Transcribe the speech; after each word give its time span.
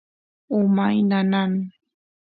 umay 0.57 0.95
nanan 1.09 1.51